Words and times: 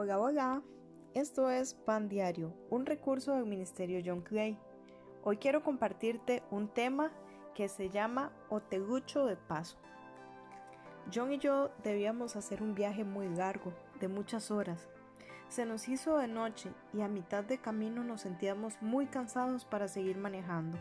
Hola, 0.00 0.20
hola. 0.20 0.62
Esto 1.12 1.50
es 1.50 1.74
Pan 1.74 2.08
Diario, 2.08 2.54
un 2.70 2.86
recurso 2.86 3.34
del 3.34 3.46
Ministerio 3.46 4.00
John 4.06 4.20
Clay. 4.20 4.56
Hoy 5.24 5.38
quiero 5.38 5.64
compartirte 5.64 6.44
un 6.52 6.68
tema 6.68 7.10
que 7.56 7.68
se 7.68 7.90
llama 7.90 8.30
Otegucho 8.48 9.26
de 9.26 9.34
Paso. 9.34 9.76
John 11.12 11.32
y 11.32 11.38
yo 11.38 11.72
debíamos 11.82 12.36
hacer 12.36 12.62
un 12.62 12.76
viaje 12.76 13.02
muy 13.02 13.28
largo, 13.28 13.72
de 13.98 14.06
muchas 14.06 14.52
horas. 14.52 14.86
Se 15.48 15.66
nos 15.66 15.88
hizo 15.88 16.16
de 16.18 16.28
noche 16.28 16.70
y 16.94 17.00
a 17.00 17.08
mitad 17.08 17.42
de 17.42 17.58
camino 17.58 18.04
nos 18.04 18.20
sentíamos 18.20 18.80
muy 18.80 19.06
cansados 19.06 19.64
para 19.64 19.88
seguir 19.88 20.16
manejando. 20.16 20.78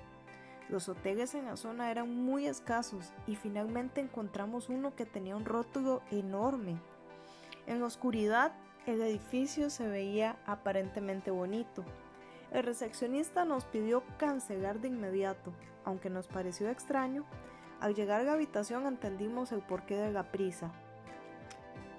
Los 0.70 0.90
hoteles 0.90 1.34
en 1.34 1.46
la 1.46 1.58
zona 1.58 1.90
eran 1.90 2.16
muy 2.16 2.46
escasos 2.46 3.12
y 3.26 3.36
finalmente 3.36 4.00
encontramos 4.00 4.70
uno 4.70 4.96
que 4.96 5.08
tenía 5.08 5.36
un 5.36 5.46
rótulo 5.46 6.04
enorme. 6.12 6.80
En 7.66 7.80
la 7.80 7.88
oscuridad 7.88 8.54
el 8.92 9.02
edificio 9.02 9.70
se 9.70 9.88
veía 9.88 10.38
aparentemente 10.46 11.32
bonito. 11.32 11.84
El 12.52 12.64
recepcionista 12.64 13.44
nos 13.44 13.66
pidió 13.66 14.04
cancelar 14.18 14.80
de 14.80 14.88
inmediato, 14.88 15.54
aunque 15.84 16.10
nos 16.10 16.28
pareció 16.28 16.70
extraño. 16.70 17.26
Al 17.80 17.94
llegar 17.94 18.22
a 18.22 18.24
la 18.24 18.34
habitación 18.34 18.88
entendimos 18.88 19.52
el 19.52 19.62
porqué 19.62 19.96
de 19.98 20.12
la 20.12 20.32
prisa. 20.32 20.72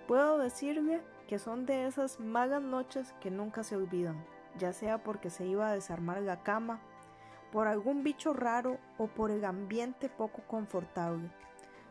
Puedo 0.07 0.39
decirle 0.39 1.03
que 1.29 1.39
son 1.39 1.67
de 1.67 1.87
esas 1.87 2.19
malas 2.19 2.63
noches 2.63 3.15
que 3.21 3.31
nunca 3.31 3.63
se 3.63 3.77
olvidan, 3.77 4.25
ya 4.57 4.73
sea 4.73 4.99
porque 5.03 5.29
se 5.29 5.47
iba 5.47 5.69
a 5.69 5.75
desarmar 5.75 6.23
la 6.23 6.43
cama, 6.43 6.81
por 7.53 7.67
algún 7.67 8.03
bicho 8.03 8.33
raro 8.33 8.79
o 8.97 9.07
por 9.07 9.31
el 9.31 9.45
ambiente 9.45 10.09
poco 10.09 10.43
confortable. 10.43 11.31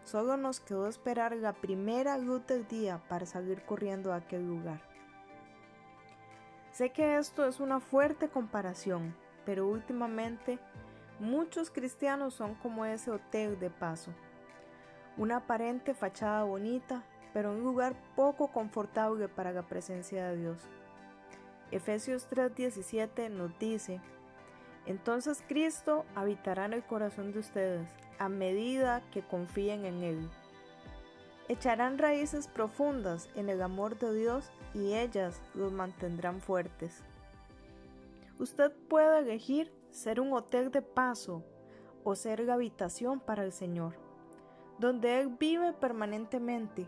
Solo 0.07 0.37
nos 0.37 0.61
quedó 0.61 0.87
esperar 0.87 1.35
la 1.35 1.51
primera 1.51 2.17
luz 2.17 2.47
del 2.47 2.65
día 2.65 3.01
para 3.09 3.25
salir 3.25 3.63
corriendo 3.63 4.13
a 4.13 4.15
aquel 4.15 4.47
lugar. 4.47 4.79
Sé 6.71 6.91
que 6.91 7.17
esto 7.17 7.45
es 7.45 7.59
una 7.59 7.81
fuerte 7.81 8.29
comparación, 8.29 9.13
pero 9.45 9.67
últimamente 9.67 10.59
muchos 11.19 11.69
cristianos 11.69 12.35
son 12.35 12.55
como 12.55 12.85
ese 12.85 13.11
hotel 13.11 13.59
de 13.59 13.69
paso. 13.69 14.13
Una 15.17 15.37
aparente 15.37 15.93
fachada 15.93 16.45
bonita, 16.45 17.03
pero 17.33 17.51
un 17.51 17.61
lugar 17.61 17.93
poco 18.15 18.47
confortable 18.53 19.27
para 19.27 19.51
la 19.51 19.63
presencia 19.63 20.29
de 20.29 20.37
Dios. 20.37 20.69
Efesios 21.69 22.29
3:17 22.29 23.29
nos 23.29 23.59
dice, 23.59 23.99
entonces 24.87 25.43
Cristo 25.47 26.05
habitará 26.15 26.65
en 26.65 26.73
el 26.73 26.83
corazón 26.83 27.33
de 27.33 27.39
ustedes 27.39 27.87
a 28.19 28.29
medida 28.29 29.03
que 29.11 29.21
confíen 29.21 29.85
en 29.85 30.03
Él. 30.03 30.29
Echarán 31.49 31.97
raíces 31.97 32.47
profundas 32.47 33.29
en 33.35 33.49
el 33.49 33.61
amor 33.61 33.99
de 33.99 34.13
Dios 34.13 34.49
y 34.73 34.93
ellas 34.93 35.41
los 35.53 35.71
mantendrán 35.71 36.41
fuertes. 36.41 37.03
Usted 38.39 38.71
puede 38.89 39.19
elegir 39.19 39.71
ser 39.91 40.19
un 40.19 40.33
hotel 40.33 40.71
de 40.71 40.81
paso 40.81 41.43
o 42.03 42.15
ser 42.15 42.39
la 42.41 42.53
habitación 42.53 43.19
para 43.19 43.43
el 43.43 43.51
Señor, 43.51 43.95
donde 44.79 45.19
Él 45.19 45.35
vive 45.39 45.73
permanentemente, 45.73 46.87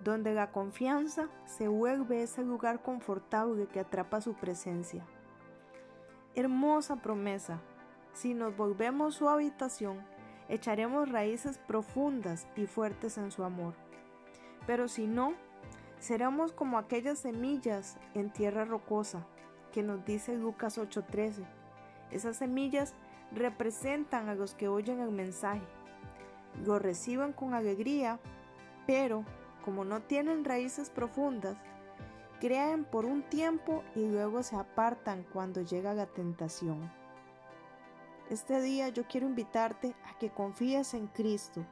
donde 0.00 0.34
la 0.34 0.52
confianza 0.52 1.28
se 1.46 1.68
vuelve 1.68 2.22
ese 2.22 2.42
lugar 2.42 2.82
confortable 2.82 3.66
que 3.66 3.80
atrapa 3.80 4.20
su 4.20 4.34
presencia. 4.34 5.04
Hermosa 6.36 6.96
promesa. 6.96 7.60
Si 8.12 8.34
nos 8.34 8.56
volvemos 8.56 9.14
su 9.14 9.28
habitación, 9.28 10.04
echaremos 10.48 11.08
raíces 11.08 11.58
profundas 11.58 12.48
y 12.56 12.66
fuertes 12.66 13.18
en 13.18 13.30
su 13.30 13.44
amor. 13.44 13.74
Pero 14.66 14.88
si 14.88 15.06
no, 15.06 15.34
seremos 16.00 16.52
como 16.52 16.78
aquellas 16.78 17.20
semillas 17.20 17.98
en 18.14 18.32
tierra 18.32 18.64
rocosa 18.64 19.24
que 19.72 19.84
nos 19.84 20.04
dice 20.04 20.36
Lucas 20.36 20.76
8:13. 20.76 21.44
Esas 22.10 22.36
semillas 22.36 22.94
representan 23.30 24.28
a 24.28 24.34
los 24.34 24.54
que 24.54 24.66
oyen 24.66 24.98
el 24.98 25.12
mensaje, 25.12 25.62
lo 26.64 26.80
reciben 26.80 27.32
con 27.32 27.54
alegría, 27.54 28.18
pero 28.88 29.24
como 29.64 29.84
no 29.84 30.02
tienen 30.02 30.44
raíces 30.44 30.90
profundas, 30.90 31.56
Creen 32.44 32.84
por 32.84 33.06
un 33.06 33.22
tiempo 33.22 33.82
y 33.94 34.06
luego 34.06 34.42
se 34.42 34.54
apartan 34.54 35.24
cuando 35.32 35.62
llega 35.62 35.94
la 35.94 36.04
tentación. 36.04 36.92
Este 38.28 38.60
día 38.60 38.90
yo 38.90 39.04
quiero 39.08 39.26
invitarte 39.26 39.94
a 40.04 40.18
que 40.18 40.28
confíes 40.28 40.92
en 40.92 41.06
Cristo. 41.06 41.64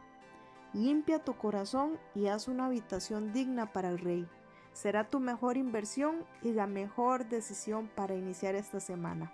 Limpia 0.73 1.23
tu 1.23 1.37
corazón 1.37 1.99
y 2.15 2.29
haz 2.29 2.49
una 2.49 2.65
habitación 2.65 3.35
digna 3.35 3.71
para 3.75 3.91
el 3.91 3.99
Rey. 3.99 4.27
Será 4.73 5.11
tu 5.11 5.21
mejor 5.21 5.59
inversión 5.59 6.25
y 6.41 6.53
la 6.53 6.67
mejor 6.67 7.29
decisión 7.29 7.91
para 7.95 8.15
iniciar 8.15 8.55
esta 8.55 8.81
semana. 8.81 9.31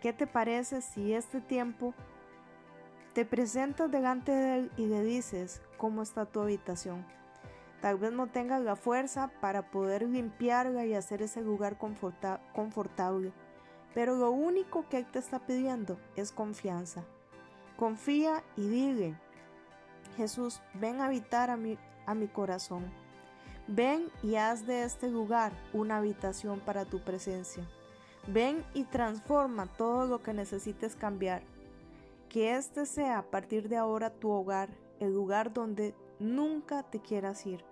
¿Qué 0.00 0.14
te 0.14 0.26
parece 0.26 0.80
si 0.80 1.12
este 1.12 1.42
tiempo 1.42 1.92
te 3.12 3.26
presentas 3.26 3.90
delante 3.90 4.32
de 4.32 4.56
Él 4.56 4.72
y 4.78 4.86
le 4.86 5.02
dices 5.02 5.60
cómo 5.76 6.00
está 6.00 6.24
tu 6.24 6.40
habitación? 6.40 7.04
Tal 7.80 7.98
vez 7.98 8.12
no 8.12 8.26
tengas 8.28 8.62
la 8.62 8.76
fuerza 8.76 9.30
para 9.40 9.70
poder 9.70 10.02
limpiarla 10.02 10.86
y 10.86 10.94
hacer 10.94 11.22
ese 11.22 11.42
lugar 11.42 11.76
confortable, 11.78 13.32
pero 13.94 14.16
lo 14.16 14.30
único 14.30 14.88
que 14.88 14.98
Él 14.98 15.06
te 15.06 15.18
está 15.18 15.46
pidiendo 15.46 15.98
es 16.16 16.32
confianza. 16.32 17.04
Confía 17.76 18.42
y 18.56 18.68
dile, 18.68 19.18
Jesús, 20.16 20.60
ven 20.74 21.00
a 21.00 21.06
habitar 21.06 21.50
a 21.50 21.56
mi, 21.56 21.78
a 22.06 22.14
mi 22.14 22.26
corazón. 22.26 22.90
Ven 23.68 24.10
y 24.22 24.36
haz 24.36 24.66
de 24.66 24.84
este 24.84 25.08
lugar 25.08 25.52
una 25.72 25.98
habitación 25.98 26.60
para 26.60 26.84
tu 26.84 27.00
presencia. 27.00 27.68
Ven 28.28 28.64
y 28.74 28.84
transforma 28.84 29.66
todo 29.66 30.06
lo 30.06 30.22
que 30.22 30.32
necesites 30.32 30.96
cambiar. 30.96 31.42
Que 32.28 32.56
este 32.56 32.86
sea 32.86 33.18
a 33.18 33.30
partir 33.30 33.68
de 33.68 33.76
ahora 33.76 34.10
tu 34.10 34.30
hogar, 34.30 34.70
el 35.00 35.12
lugar 35.12 35.52
donde 35.52 35.94
nunca 36.18 36.82
te 36.82 37.00
quieras 37.00 37.46
ir. 37.46 37.64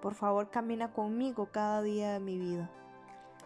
Por 0.00 0.14
favor, 0.14 0.50
camina 0.50 0.92
conmigo 0.92 1.48
cada 1.52 1.82
día 1.82 2.12
de 2.12 2.20
mi 2.20 2.38
vida. 2.38 2.70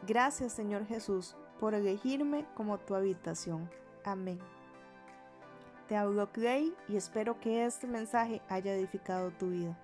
Gracias, 0.06 0.52
Señor 0.52 0.86
Jesús, 0.86 1.36
por 1.58 1.74
elegirme 1.74 2.46
como 2.54 2.78
tu 2.78 2.94
habitación. 2.94 3.70
Amén. 4.04 4.38
Te 5.88 5.96
hablo 5.96 6.30
Clay 6.32 6.74
y 6.88 6.96
espero 6.96 7.40
que 7.40 7.64
este 7.64 7.86
mensaje 7.86 8.40
haya 8.48 8.74
edificado 8.74 9.30
tu 9.32 9.50
vida. 9.50 9.76